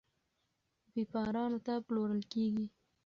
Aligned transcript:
بېپارانو 0.93 1.59
ته 1.65 1.73
پلورل 1.87 2.21
کیږي. 2.31 2.65